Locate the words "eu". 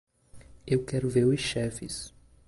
0.65-0.83